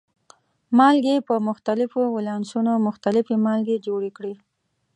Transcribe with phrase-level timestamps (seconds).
[0.77, 4.35] مالګې په مختلفو ولانسونو مختلفې مالګې جوړې کړي.